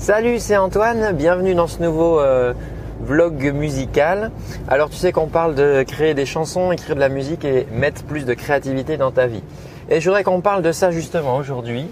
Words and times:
Salut, 0.00 0.38
c'est 0.38 0.56
Antoine, 0.56 1.12
bienvenue 1.12 1.54
dans 1.54 1.66
ce 1.66 1.82
nouveau 1.82 2.20
euh, 2.20 2.54
vlog 3.02 3.52
musical. 3.52 4.30
Alors 4.66 4.88
tu 4.88 4.96
sais 4.96 5.12
qu'on 5.12 5.26
parle 5.26 5.54
de 5.54 5.82
créer 5.82 6.14
des 6.14 6.24
chansons, 6.24 6.72
écrire 6.72 6.94
de 6.94 7.00
la 7.00 7.10
musique 7.10 7.44
et 7.44 7.66
mettre 7.70 8.04
plus 8.04 8.24
de 8.24 8.32
créativité 8.32 8.96
dans 8.96 9.10
ta 9.10 9.26
vie. 9.26 9.42
Et 9.90 10.00
je 10.00 10.08
voudrais 10.08 10.24
qu'on 10.24 10.40
parle 10.40 10.62
de 10.62 10.72
ça 10.72 10.90
justement 10.90 11.36
aujourd'hui 11.36 11.86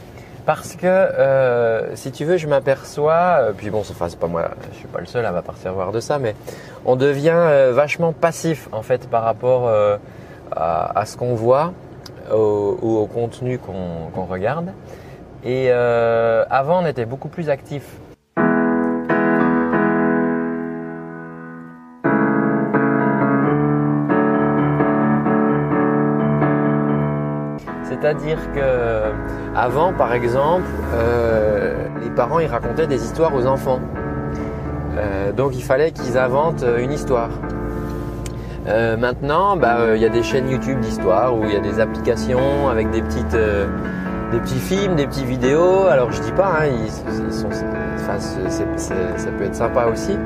parce 0.47 0.75
que 0.75 0.87
euh, 0.87 1.95
si 1.97 2.11
tu 2.11 2.25
veux, 2.25 2.39
je 2.39 2.47
m'aperçois, 2.47 3.41
euh, 3.41 3.53
puis 3.55 3.69
bon, 3.69 3.81
enfin, 3.81 4.07
c'est 4.09 4.19
pas 4.19 4.27
moi, 4.27 4.53
je 4.73 4.79
suis 4.79 4.89
pas 4.89 5.01
le 5.01 5.07
seul 5.07 5.27
à 5.27 5.31
m'apercevoir 5.31 5.93
de 5.93 6.01
ça, 6.01 6.19
mais 6.19 6.35
on 6.87 6.97
devient 6.97 7.69
vachement 7.73 8.15
passif 8.15 8.71
en 8.73 8.81
fait 8.81 9.07
par 9.11 9.23
rapport 9.23 9.71
à, 10.51 11.05
ce 11.05 11.19
qu'on 11.19 11.35
voit 11.35 11.75
ou 12.33 12.37
au, 12.99 13.07
contenu 13.07 13.59
qu'on 13.59 14.25
regarde. 14.25 14.73
Et 15.45 15.69
euh, 15.71 16.45
avant, 16.51 16.83
on 16.83 16.87
était 16.87 17.05
beaucoup 17.05 17.29
plus 17.29 17.49
actif. 17.49 17.85
C'est-à-dire 27.85 28.39
que 28.53 29.13
avant, 29.57 29.93
par 29.93 30.13
exemple, 30.13 30.67
euh, 30.95 31.89
les 32.01 32.11
parents 32.11 32.39
ils 32.39 32.47
racontaient 32.47 32.87
des 32.87 33.05
histoires 33.05 33.35
aux 33.35 33.47
enfants. 33.47 33.81
Euh, 34.97 35.33
donc 35.33 35.57
il 35.57 35.63
fallait 35.63 35.93
qu'ils 35.93 36.19
inventent 36.19 36.65
une 36.79 36.93
histoire. 36.93 37.31
maintenant, 38.67 39.57
bah, 39.57 39.95
il 39.95 40.03
y 40.03 40.05
a 40.05 40.11
des 40.11 40.23
chaînes 40.23 40.51
YouTube 40.51 40.81
d'histoire 40.81 41.35
où 41.37 41.45
il 41.45 41.53
y 41.53 41.57
a 41.57 41.61
des 41.61 41.81
applications 41.81 42.69
avec 42.69 42.91
des 42.91 43.03
petites 43.03 43.37
des 44.33 44.39
petits 44.39 44.59
films, 44.59 44.97
des 44.97 45.07
petites 45.07 45.27
vidéos. 45.27 45.87
Alors 45.87 46.13
je 46.13 46.21
dis 46.21 46.33
pas, 46.33 46.59
hein, 46.61 46.67
ils, 46.67 46.91
sont, 47.33 47.51
ça 48.77 49.31
peut 49.39 49.45
être 49.45 49.55
sympa 49.55 49.87
aussi. 49.87 50.19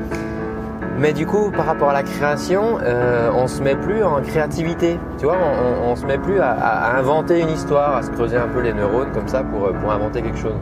Mais 0.99 1.11
du 1.11 1.25
coup, 1.25 1.51
par 1.51 1.65
rapport 1.65 1.89
à 1.89 1.93
la 1.93 2.03
création, 2.03 2.77
euh, 2.81 3.29
on 3.35 3.47
se 3.47 3.61
met 3.61 3.75
plus 3.75 4.03
en 4.03 4.21
créativité. 4.21 4.99
Tu 5.17 5.25
vois, 5.25 5.37
on, 5.83 5.95
se 5.95 6.05
met 6.05 6.17
plus 6.17 6.39
à, 6.39 6.95
inventer 6.97 7.39
une 7.39 7.49
histoire, 7.49 7.97
à 7.97 8.03
se 8.03 8.11
creuser 8.11 8.37
un 8.37 8.47
peu 8.47 8.61
les 8.61 8.73
neurones 8.73 9.11
comme 9.11 9.27
ça 9.27 9.43
pour, 9.43 9.71
pour 9.71 9.91
inventer 9.91 10.21
quelque 10.21 10.37
chose. 10.37 10.55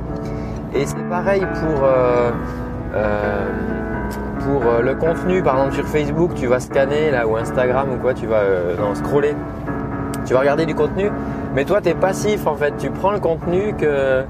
Et 0.73 0.85
c'est 0.85 1.09
pareil 1.09 1.41
pour 1.41 1.83
euh, 1.83 2.31
euh, 2.95 4.81
le 4.81 4.95
contenu. 4.95 5.43
Par 5.43 5.57
exemple, 5.57 5.75
sur 5.75 5.85
Facebook, 5.85 6.33
tu 6.33 6.47
vas 6.47 6.61
scanner 6.61 7.11
là 7.11 7.27
ou 7.27 7.35
Instagram 7.35 7.89
ou 7.93 7.97
quoi, 7.97 8.13
tu 8.13 8.25
vas 8.25 8.41
scroller. 8.95 9.35
Tu 10.31 10.35
vas 10.35 10.39
regarder 10.39 10.65
du 10.65 10.75
contenu 10.75 11.11
mais 11.53 11.65
toi, 11.65 11.81
tu 11.81 11.89
es 11.89 11.93
passif 11.93 12.47
en 12.47 12.55
fait. 12.55 12.73
Tu 12.77 12.89
prends 12.89 13.11
le 13.11 13.19
contenu 13.19 13.73
que, 13.73 14.23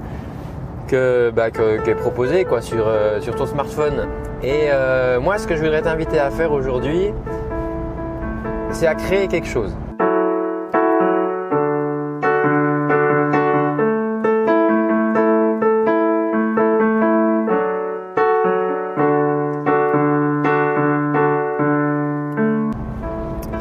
que, 0.88 1.30
bah, 1.30 1.52
que, 1.52 1.88
est 1.88 1.94
proposé 1.94 2.44
quoi, 2.44 2.60
sur, 2.60 2.88
euh, 2.88 3.20
ton 3.20 3.46
smartphone. 3.46 4.08
Et 4.42 4.62
euh, 4.72 5.20
moi, 5.20 5.38
ce 5.38 5.46
que 5.46 5.54
je 5.54 5.60
voudrais 5.60 5.82
t'inviter 5.82 6.18
à 6.18 6.32
faire 6.32 6.50
aujourd'hui, 6.50 7.12
c'est 8.72 8.88
à 8.88 8.96
créer 8.96 9.28
quelque 9.28 9.46
chose. 9.46 9.76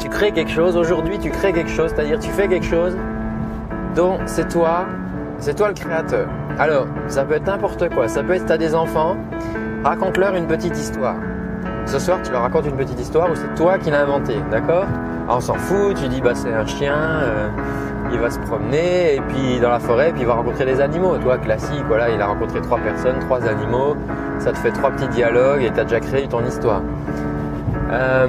Tu 0.01 0.09
crées 0.09 0.33
quelque 0.33 0.51
chose, 0.51 0.75
aujourd'hui 0.75 1.17
tu 1.17 1.29
crées 1.29 1.53
quelque 1.53 1.69
chose, 1.69 1.91
c'est-à-dire 1.95 2.19
tu 2.19 2.29
fais 2.29 2.49
quelque 2.49 2.65
chose 2.65 2.97
donc 3.95 4.21
c'est 4.25 4.47
toi, 4.47 4.85
c'est 5.39 5.53
toi 5.53 5.67
le 5.67 5.73
créateur. 5.73 6.27
Alors, 6.57 6.87
ça 7.07 7.25
peut 7.25 7.35
être 7.35 7.45
n'importe 7.45 7.89
quoi. 7.93 8.07
Ça 8.07 8.23
peut 8.23 8.33
être 8.33 8.45
tu 8.45 8.51
as 8.51 8.57
des 8.57 8.73
enfants, 8.73 9.17
raconte-leur 9.83 10.35
une 10.35 10.47
petite 10.47 10.77
histoire. 10.77 11.15
Ce 11.85 11.99
soir, 11.99 12.19
tu 12.23 12.31
leur 12.31 12.41
racontes 12.41 12.65
une 12.67 12.77
petite 12.77 12.99
histoire 12.99 13.29
où 13.29 13.35
c'est 13.35 13.53
toi 13.55 13.77
qui 13.77 13.91
l'as 13.91 14.03
inventé, 14.03 14.35
d'accord? 14.49 14.85
On 15.27 15.39
s'en 15.41 15.55
fout, 15.55 15.95
tu 15.95 16.07
dis 16.07 16.21
bah 16.21 16.35
c'est 16.35 16.53
un 16.53 16.65
chien, 16.65 16.95
euh, 16.95 17.49
il 18.13 18.19
va 18.19 18.29
se 18.29 18.39
promener 18.39 19.15
et 19.15 19.21
puis 19.21 19.59
dans 19.59 19.69
la 19.69 19.79
forêt, 19.79 20.11
puis 20.11 20.21
il 20.21 20.27
va 20.27 20.35
rencontrer 20.35 20.65
des 20.65 20.79
animaux. 20.79 21.17
Toi, 21.17 21.37
classique, 21.37 21.83
voilà, 21.87 22.09
il 22.09 22.21
a 22.21 22.27
rencontré 22.27 22.61
trois 22.61 22.79
personnes, 22.79 23.19
trois 23.19 23.45
animaux, 23.45 23.97
ça 24.39 24.51
te 24.53 24.57
fait 24.57 24.71
trois 24.71 24.91
petits 24.91 25.09
dialogues 25.09 25.63
et 25.63 25.71
tu 25.71 25.79
as 25.79 25.83
déjà 25.83 25.99
créé 25.99 26.27
ton 26.27 26.45
histoire. 26.45 26.81
Euh, 27.91 28.27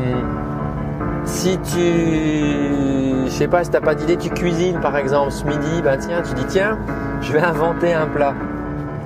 si 1.25 1.59
tu, 1.59 3.27
je 3.27 3.31
sais 3.31 3.49
pas, 3.49 3.65
si 3.65 3.71
t'as 3.71 3.81
pas 3.81 3.95
d'idée, 3.95 4.17
tu 4.17 4.31
cuisines 4.31 4.81
par 4.81 4.97
exemple 4.97 5.31
ce 5.31 5.45
midi, 5.45 5.83
bah 5.83 5.97
tiens, 5.97 6.23
tu 6.23 6.35
dis 6.35 6.45
tiens, 6.47 6.79
je 7.21 7.33
vais 7.33 7.41
inventer 7.41 7.95
un 7.95 8.07
plat. 8.07 8.35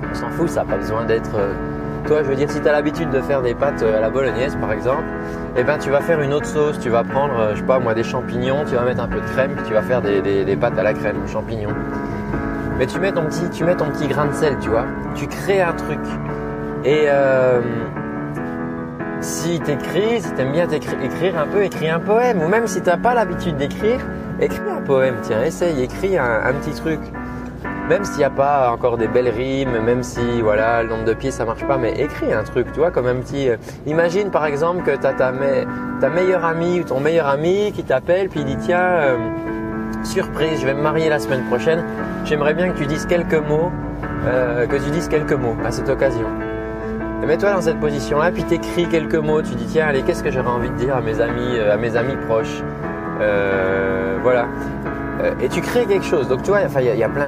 On 0.09 0.15
s'en 0.15 0.29
fout, 0.29 0.49
ça 0.49 0.63
n'a 0.63 0.71
pas 0.71 0.77
besoin 0.77 1.05
d'être. 1.05 1.35
Euh, 1.35 1.53
toi, 2.07 2.23
je 2.23 2.29
veux 2.29 2.35
dire, 2.35 2.49
si 2.49 2.59
tu 2.59 2.67
as 2.67 2.71
l'habitude 2.71 3.09
de 3.09 3.21
faire 3.21 3.41
des 3.41 3.53
pâtes 3.53 3.83
euh, 3.83 3.97
à 3.97 4.01
la 4.01 4.09
bolognaise 4.09 4.55
par 4.59 4.71
exemple, 4.71 5.03
eh 5.55 5.63
ben 5.63 5.77
tu 5.77 5.89
vas 5.89 6.01
faire 6.01 6.21
une 6.21 6.33
autre 6.33 6.45
sauce. 6.45 6.79
Tu 6.79 6.89
vas 6.89 7.03
prendre, 7.03 7.39
euh, 7.39 7.51
je 7.53 7.59
sais 7.59 7.65
pas 7.65 7.79
moi, 7.79 7.93
des 7.93 8.03
champignons, 8.03 8.63
tu 8.65 8.75
vas 8.75 8.83
mettre 8.83 9.01
un 9.01 9.07
peu 9.07 9.19
de 9.19 9.27
crème, 9.27 9.51
puis 9.55 9.65
tu 9.67 9.73
vas 9.73 9.81
faire 9.81 10.01
des, 10.01 10.57
pâtes 10.59 10.77
à 10.77 10.83
la 10.83 10.93
crème 10.93 11.17
champignons. 11.27 11.75
Mais 12.79 12.87
tu 12.87 12.99
mets 12.99 13.11
ton 13.11 13.25
petit, 13.25 13.49
tu 13.51 13.63
mets 13.63 13.75
ton 13.75 13.89
petit 13.89 14.07
grain 14.07 14.25
de 14.25 14.33
sel, 14.33 14.57
tu 14.59 14.69
vois. 14.69 14.85
Tu 15.15 15.27
crées 15.27 15.61
un 15.61 15.73
truc. 15.73 15.99
Et 16.85 17.07
si 19.21 19.59
t'écris, 19.59 20.21
si 20.21 20.31
t'aimes 20.33 20.51
bien 20.51 20.67
écrire 20.69 21.37
un 21.37 21.47
peu, 21.47 21.63
écris 21.63 21.89
un 21.89 21.99
poème. 21.99 22.41
Ou 22.41 22.47
même 22.47 22.67
si 22.67 22.81
t'as 22.81 22.97
pas 22.97 23.13
l'habitude 23.13 23.57
d'écrire, 23.57 23.99
écris 24.39 24.69
un 24.69 24.81
poème. 24.81 25.15
Tiens, 25.23 25.43
essaye, 25.43 25.83
écris 25.83 26.17
un, 26.17 26.53
petit 26.61 26.75
truc. 26.75 26.99
Même 27.89 28.03
s'il 28.03 28.17
n'y 28.17 28.23
a 28.25 28.29
pas 28.29 28.69
encore 28.71 28.97
des 28.97 29.07
belles 29.07 29.29
rimes, 29.29 29.79
même 29.85 30.03
si 30.03 30.41
voilà 30.41 30.83
le 30.83 30.89
nombre 30.89 31.05
de 31.05 31.13
pieds 31.13 31.31
ça 31.31 31.45
marche 31.45 31.65
pas, 31.65 31.77
mais 31.77 31.93
écris 31.93 32.33
un 32.33 32.43
truc, 32.43 32.67
tu 32.73 32.81
comme 32.91 33.07
un 33.07 33.15
petit. 33.15 33.49
Euh, 33.49 33.55
imagine 33.85 34.29
par 34.29 34.45
exemple 34.45 34.83
que 34.83 34.91
t'as 34.91 35.13
ta, 35.13 35.31
ta 36.01 36.09
meilleure 36.09 36.43
amie 36.43 36.81
ou 36.81 36.83
ton 36.83 36.99
meilleur 36.99 37.27
ami 37.27 37.71
qui 37.73 37.83
t'appelle 37.83 38.27
puis 38.27 38.41
il 38.41 38.45
dit 38.45 38.57
tiens, 38.57 38.81
euh, 38.81 39.17
surprise, 40.03 40.59
je 40.59 40.65
vais 40.65 40.73
me 40.73 40.81
marier 40.81 41.07
la 41.07 41.19
semaine 41.19 41.45
prochaine. 41.45 41.81
J'aimerais 42.25 42.53
bien 42.53 42.71
que 42.71 42.77
tu 42.77 42.87
dises 42.87 43.05
quelques 43.05 43.33
mots, 43.35 43.71
euh, 44.25 44.67
que 44.67 44.75
tu 44.75 44.89
dises 44.91 45.07
quelques 45.07 45.31
mots 45.31 45.55
à 45.65 45.71
cette 45.71 45.87
occasion. 45.87 46.27
Mets-toi 47.25 47.51
dans 47.51 47.61
cette 47.61 47.79
position-là, 47.79 48.31
puis 48.31 48.43
t'écris 48.43 48.87
quelques 48.87 49.15
mots. 49.15 49.41
Tu 49.41 49.55
dis 49.55 49.65
tiens, 49.65 49.87
allez, 49.87 50.01
qu'est-ce 50.03 50.23
que 50.23 50.31
j'aurais 50.31 50.47
envie 50.49 50.69
de 50.69 50.75
dire 50.75 50.95
à 50.95 51.01
mes 51.01 51.19
amis, 51.19 51.57
euh, 51.57 51.73
à 51.73 51.77
mes 51.77 51.97
amis 51.97 52.15
proches, 52.27 52.61
euh, 53.19 54.17
voilà. 54.21 54.47
Euh, 55.21 55.33
et 55.41 55.49
tu 55.49 55.61
crées 55.61 55.85
quelque 55.85 56.05
chose. 56.05 56.27
Donc 56.29 56.43
tu 56.43 56.51
vois, 56.51 56.61
il 56.61 56.97
y, 56.97 57.03
a 57.03 57.09
plein 57.09 57.25